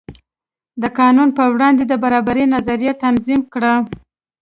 [0.81, 3.73] د قانون په وړاندې د برابرۍ نظریه تنظیم کړه.